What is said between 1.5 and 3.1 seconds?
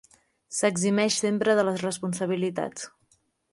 de les responsabilitats.